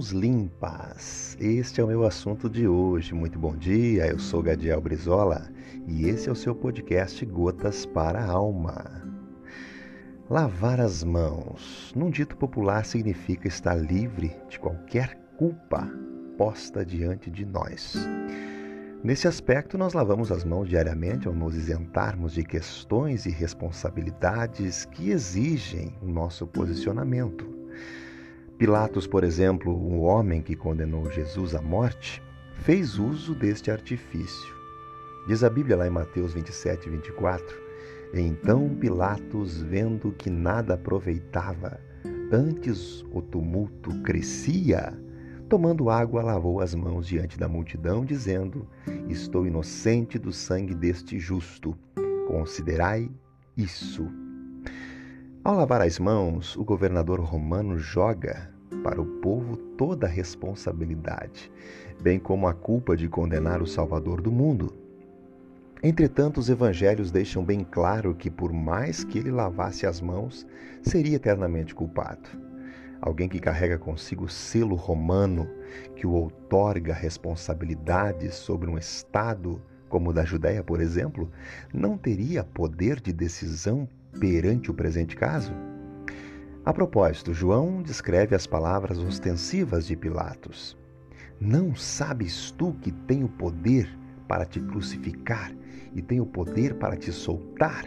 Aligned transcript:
Mãos 0.00 0.12
limpas. 0.12 1.36
Este 1.38 1.78
é 1.78 1.84
o 1.84 1.86
meu 1.86 2.06
assunto 2.06 2.48
de 2.48 2.66
hoje. 2.66 3.12
Muito 3.12 3.38
bom 3.38 3.54
dia. 3.54 4.06
Eu 4.06 4.18
sou 4.18 4.42
Gadiel 4.42 4.80
Brizola 4.80 5.50
e 5.86 6.08
esse 6.08 6.26
é 6.26 6.32
o 6.32 6.34
seu 6.34 6.54
podcast 6.54 7.22
Gotas 7.26 7.84
para 7.84 8.18
a 8.18 8.30
Alma. 8.30 9.06
Lavar 10.30 10.80
as 10.80 11.04
mãos, 11.04 11.92
num 11.94 12.08
dito 12.08 12.34
popular, 12.34 12.86
significa 12.86 13.46
estar 13.46 13.74
livre 13.74 14.34
de 14.48 14.58
qualquer 14.58 15.18
culpa 15.36 15.86
posta 16.38 16.82
diante 16.82 17.30
de 17.30 17.44
nós. 17.44 17.94
Nesse 19.04 19.28
aspecto, 19.28 19.76
nós 19.76 19.92
lavamos 19.92 20.32
as 20.32 20.44
mãos 20.44 20.66
diariamente 20.66 21.28
ao 21.28 21.34
nos 21.34 21.54
isentarmos 21.54 22.32
de 22.32 22.42
questões 22.42 23.26
e 23.26 23.30
responsabilidades 23.30 24.86
que 24.86 25.10
exigem 25.10 25.94
o 26.00 26.06
nosso 26.06 26.46
posicionamento. 26.46 27.60
Pilatos, 28.60 29.06
por 29.06 29.24
exemplo, 29.24 29.74
um 29.74 30.02
homem 30.02 30.42
que 30.42 30.54
condenou 30.54 31.10
Jesus 31.10 31.54
à 31.54 31.62
morte, 31.62 32.22
fez 32.56 32.98
uso 32.98 33.34
deste 33.34 33.70
artifício. 33.70 34.54
Diz 35.26 35.42
a 35.42 35.48
Bíblia 35.48 35.78
lá 35.78 35.86
em 35.86 35.90
Mateus 35.90 36.34
27, 36.34 36.90
24: 36.90 37.56
Então 38.12 38.68
Pilatos, 38.78 39.62
vendo 39.62 40.12
que 40.12 40.28
nada 40.28 40.74
aproveitava, 40.74 41.80
antes 42.30 43.02
o 43.14 43.22
tumulto 43.22 43.98
crescia, 44.02 44.92
tomando 45.48 45.88
água, 45.88 46.20
lavou 46.20 46.60
as 46.60 46.74
mãos 46.74 47.06
diante 47.06 47.38
da 47.38 47.48
multidão, 47.48 48.04
dizendo: 48.04 48.68
Estou 49.08 49.46
inocente 49.46 50.18
do 50.18 50.34
sangue 50.34 50.74
deste 50.74 51.18
justo. 51.18 51.74
Considerai 52.28 53.10
isso. 53.56 54.06
Ao 55.42 55.56
lavar 55.56 55.80
as 55.80 55.98
mãos, 55.98 56.54
o 56.54 56.62
governador 56.62 57.18
romano 57.18 57.78
joga 57.78 58.50
para 58.84 59.00
o 59.00 59.06
povo 59.06 59.56
toda 59.56 60.06
a 60.06 60.10
responsabilidade, 60.10 61.50
bem 61.98 62.18
como 62.18 62.46
a 62.46 62.52
culpa 62.52 62.94
de 62.94 63.08
condenar 63.08 63.62
o 63.62 63.66
Salvador 63.66 64.20
do 64.20 64.30
mundo. 64.30 64.74
Entretanto, 65.82 66.38
os 66.38 66.50
evangelhos 66.50 67.10
deixam 67.10 67.42
bem 67.42 67.64
claro 67.64 68.14
que, 68.14 68.30
por 68.30 68.52
mais 68.52 69.02
que 69.02 69.16
ele 69.18 69.30
lavasse 69.30 69.86
as 69.86 69.98
mãos, 69.98 70.46
seria 70.82 71.16
eternamente 71.16 71.74
culpado. 71.74 72.28
Alguém 73.00 73.26
que 73.26 73.40
carrega 73.40 73.78
consigo 73.78 74.26
o 74.26 74.28
selo 74.28 74.74
romano 74.74 75.48
que 75.96 76.06
o 76.06 76.12
outorga 76.12 76.92
responsabilidades 76.92 78.34
sobre 78.34 78.68
um 78.68 78.76
Estado, 78.76 79.62
como 79.90 80.10
o 80.10 80.12
da 80.12 80.24
Judéia, 80.24 80.62
por 80.62 80.80
exemplo, 80.80 81.30
não 81.74 81.98
teria 81.98 82.42
poder 82.42 83.00
de 83.00 83.12
decisão 83.12 83.86
perante 84.18 84.70
o 84.70 84.74
presente 84.74 85.16
caso? 85.16 85.52
A 86.64 86.72
propósito, 86.72 87.34
João 87.34 87.82
descreve 87.82 88.34
as 88.34 88.46
palavras 88.46 88.98
ostensivas 88.98 89.86
de 89.86 89.96
Pilatos. 89.96 90.78
Não 91.40 91.74
sabes 91.74 92.50
tu 92.52 92.72
que 92.80 92.92
tenho 92.92 93.28
poder 93.28 93.90
para 94.28 94.44
te 94.44 94.60
crucificar 94.60 95.52
e 95.92 96.00
tenho 96.00 96.24
poder 96.24 96.74
para 96.74 96.96
te 96.96 97.10
soltar? 97.10 97.84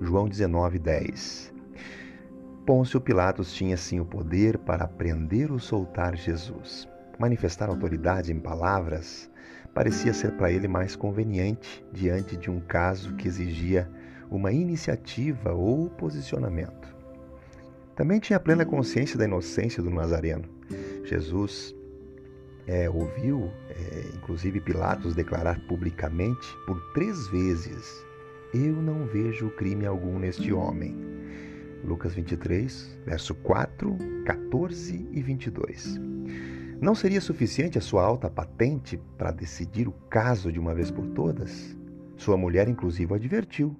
João 0.00 0.28
19, 0.28 0.78
10. 0.78 1.52
Pôncio 2.64 3.00
Pilatos 3.00 3.52
tinha 3.52 3.76
sim 3.76 3.98
o 3.98 4.04
poder 4.04 4.58
para 4.58 4.86
prender 4.86 5.50
ou 5.50 5.58
soltar 5.58 6.16
Jesus. 6.16 6.86
Manifestar 7.18 7.68
autoridade 7.68 8.32
em 8.32 8.38
palavras 8.38 9.31
parecia 9.74 10.12
ser 10.12 10.32
para 10.32 10.50
ele 10.50 10.68
mais 10.68 10.94
conveniente 10.94 11.84
diante 11.92 12.36
de 12.36 12.50
um 12.50 12.60
caso 12.60 13.14
que 13.14 13.28
exigia 13.28 13.88
uma 14.30 14.52
iniciativa 14.52 15.52
ou 15.52 15.90
posicionamento. 15.90 16.94
Também 17.94 18.18
tinha 18.18 18.40
plena 18.40 18.64
consciência 18.64 19.18
da 19.18 19.24
inocência 19.24 19.82
do 19.82 19.90
Nazareno. 19.90 20.44
Jesus 21.04 21.74
é, 22.66 22.88
ouviu, 22.88 23.50
é, 23.68 24.04
inclusive 24.14 24.60
Pilatos, 24.60 25.14
declarar 25.14 25.60
publicamente 25.66 26.46
por 26.66 26.80
três 26.94 27.28
vezes: 27.28 28.04
Eu 28.54 28.72
não 28.74 29.06
vejo 29.06 29.50
crime 29.50 29.84
algum 29.84 30.18
neste 30.18 30.52
homem. 30.52 30.96
Lucas 31.84 32.14
23, 32.14 32.98
verso 33.04 33.34
4, 33.34 33.96
14 34.24 35.08
e 35.12 35.20
22. 35.20 36.00
Não 36.82 36.96
seria 36.96 37.20
suficiente 37.20 37.78
a 37.78 37.80
sua 37.80 38.02
alta 38.02 38.28
patente 38.28 39.00
para 39.16 39.30
decidir 39.30 39.86
o 39.86 39.92
caso 40.10 40.50
de 40.50 40.58
uma 40.58 40.74
vez 40.74 40.90
por 40.90 41.06
todas? 41.10 41.78
Sua 42.16 42.36
mulher, 42.36 42.66
inclusive, 42.66 43.12
o 43.12 43.14
advertiu: 43.14 43.76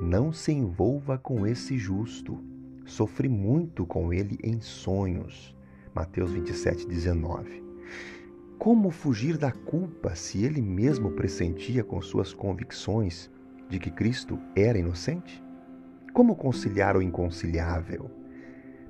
não 0.00 0.32
se 0.32 0.50
envolva 0.50 1.16
com 1.16 1.46
esse 1.46 1.78
justo. 1.78 2.42
Sofri 2.84 3.28
muito 3.28 3.86
com 3.86 4.12
ele 4.12 4.40
em 4.42 4.60
sonhos. 4.60 5.56
Mateus 5.94 6.32
27, 6.32 6.84
19. 6.84 7.62
Como 8.58 8.90
fugir 8.90 9.38
da 9.38 9.52
culpa 9.52 10.16
se 10.16 10.42
ele 10.42 10.60
mesmo 10.60 11.12
pressentia 11.12 11.84
com 11.84 12.02
suas 12.02 12.34
convicções 12.34 13.30
de 13.68 13.78
que 13.78 13.88
Cristo 13.92 14.36
era 14.56 14.76
inocente? 14.76 15.40
Como 16.12 16.34
conciliar 16.34 16.96
o 16.96 17.02
inconciliável? 17.02 18.21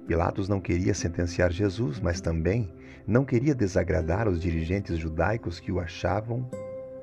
Pilatos 0.06 0.48
não 0.48 0.60
queria 0.60 0.94
sentenciar 0.94 1.52
Jesus, 1.52 2.00
mas 2.00 2.20
também 2.20 2.72
não 3.06 3.24
queria 3.24 3.54
desagradar 3.54 4.28
os 4.28 4.40
dirigentes 4.40 4.98
judaicos 4.98 5.60
que 5.60 5.70
o 5.70 5.80
achavam 5.80 6.48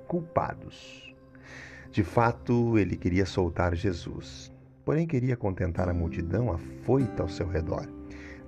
culpados. 0.07 1.13
De 1.91 2.03
fato, 2.03 2.77
ele 2.77 2.95
queria 2.95 3.25
soltar 3.25 3.73
Jesus, 3.73 4.51
porém 4.83 5.07
queria 5.07 5.37
contentar 5.37 5.87
a 5.87 5.93
multidão 5.93 6.51
afoita 6.51 7.23
ao 7.23 7.29
seu 7.29 7.47
redor. 7.47 7.87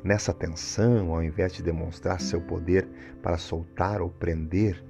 Nessa 0.03 0.33
tensão, 0.33 1.13
ao 1.13 1.23
invés 1.23 1.53
de 1.53 1.63
demonstrar 1.63 2.19
seu 2.19 2.41
poder 2.41 2.87
para 3.21 3.37
soltar 3.37 4.01
ou 4.01 4.09
prender 4.09 4.83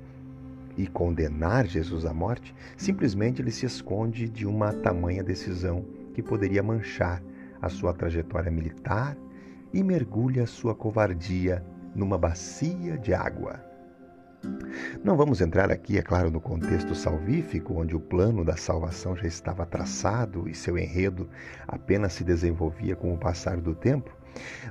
e 0.77 0.87
condenar 0.87 1.67
Jesus 1.67 2.05
à 2.05 2.13
morte, 2.13 2.55
simplesmente 2.77 3.41
ele 3.41 3.51
se 3.51 3.65
esconde 3.65 4.27
de 4.27 4.47
uma 4.47 4.73
tamanha 4.73 5.23
decisão 5.23 5.85
que 6.13 6.23
poderia 6.23 6.63
manchar 6.63 7.21
a 7.61 7.69
sua 7.69 7.93
trajetória 7.93 8.51
militar 8.51 9.15
e 9.73 9.83
mergulha 9.83 10.45
sua 10.45 10.75
covardia 10.75 11.63
numa 11.95 12.17
bacia 12.17 12.97
de 12.97 13.13
água. 13.13 13.71
Não 15.03 15.15
vamos 15.15 15.39
entrar 15.39 15.71
aqui, 15.71 15.97
é 15.97 16.01
claro, 16.01 16.31
no 16.31 16.41
contexto 16.41 16.95
salvífico, 16.95 17.79
onde 17.79 17.95
o 17.95 17.99
plano 17.99 18.43
da 18.43 18.57
salvação 18.57 19.15
já 19.15 19.27
estava 19.27 19.65
traçado 19.65 20.49
e 20.49 20.55
seu 20.55 20.77
enredo 20.77 21.29
apenas 21.67 22.13
se 22.13 22.23
desenvolvia 22.23 22.95
com 22.95 23.13
o 23.13 23.17
passar 23.17 23.57
do 23.57 23.75
tempo, 23.75 24.15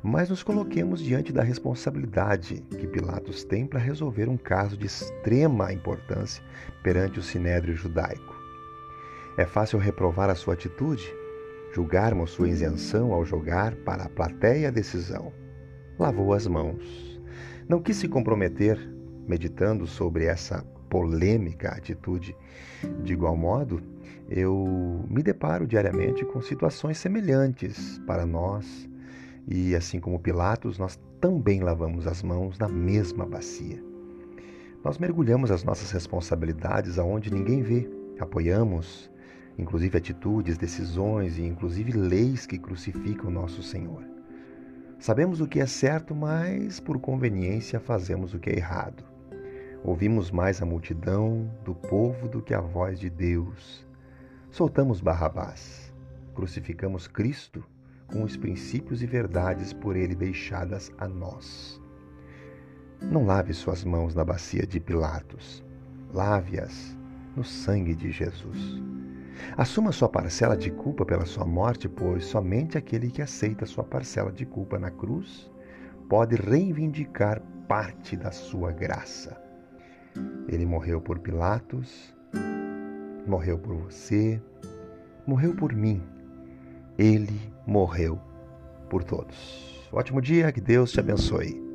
mas 0.03 0.29
nos 0.29 0.43
coloquemos 0.43 1.01
diante 1.01 1.33
da 1.33 1.43
responsabilidade 1.43 2.65
que 2.71 2.87
Pilatos 2.87 3.45
tem 3.45 3.67
para 3.67 3.79
resolver 3.79 4.29
um 4.29 4.37
caso 4.37 4.77
de 4.77 4.87
extrema 4.87 5.73
importância 5.73 6.43
perante 6.83 7.19
o 7.19 7.23
sinédrio 7.23 7.75
judaico. 7.75 8.35
É 9.37 9.45
fácil 9.45 9.79
reprovar 9.79 10.31
a 10.31 10.35
sua 10.35 10.55
atitude, 10.55 11.15
julgarmos 11.73 12.31
sua 12.31 12.49
isenção 12.49 13.13
ao 13.13 13.25
jogar 13.25 13.75
para 13.77 14.05
a 14.05 14.09
plateia 14.09 14.69
a 14.69 14.71
decisão. 14.73 15.33
Lavou 15.99 16.33
as 16.33 16.47
mãos. 16.47 17.21
Não 17.69 17.81
quis 17.81 17.97
se 17.97 18.09
comprometer 18.09 18.79
meditando 19.27 19.87
sobre 19.87 20.25
essa 20.25 20.65
polêmica 20.89 21.69
atitude. 21.69 22.37
De 23.05 23.13
igual 23.13 23.37
modo, 23.37 23.81
eu 24.29 25.05
me 25.09 25.23
deparo 25.23 25.67
diariamente 25.67 26.25
com 26.25 26.41
situações 26.41 26.99
semelhantes 26.99 27.99
para 28.07 28.27
nós 28.27 28.89
e, 29.47 29.75
assim 29.75 30.01
como 30.01 30.19
Pilatos, 30.19 30.79
nós 30.79 30.99
também 31.21 31.61
lavamos 31.61 32.07
as 32.07 32.23
mãos 32.23 32.59
na 32.59 32.69
mesma 32.69 33.27
bacia. 33.27 33.83
Nós 34.83 34.99
mergulhamos 34.99 35.51
as 35.51 35.63
nossas 35.63 35.91
responsabilidades 35.91 36.99
aonde 36.99 37.33
ninguém 37.33 37.63
vê, 37.63 37.89
apoiamos, 38.19 39.11
inclusive 39.61 39.97
atitudes, 39.97 40.57
decisões 40.57 41.39
e 41.39 41.43
inclusive 41.43 41.93
leis 41.93 42.47
que 42.47 42.59
crucificam 42.59 43.31
nosso 43.31 43.63
Senhor. 43.63 44.03
Sabemos 44.99 45.41
o 45.41 45.47
que 45.47 45.61
é 45.61 45.67
certo, 45.67 46.15
mas 46.15 46.81
por 46.81 46.99
conveniência 46.99 47.79
fazemos 47.79 48.35
o 48.35 48.39
que 48.39 48.51
é 48.51 48.57
errado. 48.57 49.05
Ouvimos 49.83 50.31
mais 50.31 50.61
a 50.61 50.67
multidão 50.67 51.51
do 51.65 51.75
povo 51.75 52.29
do 52.29 52.43
que 52.43 52.53
a 52.53 52.61
voz 52.61 53.01
de 53.01 53.09
Deus. 53.09 53.87
Soltamos 54.51 55.01
Barrabás. 55.01 55.91
Crucificamos 56.35 57.07
Cristo 57.07 57.65
com 58.07 58.23
os 58.23 58.37
princípios 58.37 59.03
e 59.03 59.07
verdades 59.07 59.73
por 59.73 59.97
ele 59.97 60.15
deixadas 60.15 60.93
a 60.99 61.09
nós. 61.09 61.81
Não 63.01 63.25
lave 63.25 63.55
suas 63.55 63.85
mãos 63.85 64.15
na 64.15 64.25
bacia 64.25 64.67
de 64.67 64.79
Pilatos. 64.79 65.65
Lave-as 66.13 66.95
no 67.35 67.45
sangue 67.45 67.95
de 67.95 68.11
Jesus. 68.11 69.00
Assuma 69.57 69.93
sua 69.93 70.09
parcela 70.09 70.57
de 70.57 70.71
culpa 70.71 71.05
pela 71.05 71.25
sua 71.25 71.45
morte, 71.45 71.89
pois 71.89 72.25
somente 72.25 72.79
aquele 72.79 73.11
que 73.11 73.23
aceita 73.23 73.67
sua 73.67 73.85
parcela 73.85 74.33
de 74.33 74.45
culpa 74.45 74.79
na 74.79 74.91
cruz 74.91 75.51
pode 76.09 76.35
reivindicar 76.35 77.41
parte 77.69 78.17
da 78.17 78.33
sua 78.33 78.73
graça. 78.73 79.41
Ele 80.49 80.67
morreu 80.67 81.01
por 81.01 81.21
Pilatos, 81.21 82.15
morreu 83.27 83.59
por 83.59 83.77
você, 83.77 84.43
morreu 85.27 85.55
por 85.55 85.73
mim. 85.73 86.03
Ele 86.99 87.41
morreu 87.67 88.21
por 88.89 89.05
todos. 89.05 89.89
Ótimo 89.93 90.21
dia, 90.21 90.51
que 90.51 90.61
Deus 90.61 90.91
te 90.91 91.01
abençoe. 91.01 91.70